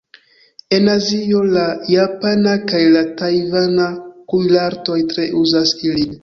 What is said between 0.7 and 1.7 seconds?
En Azio, la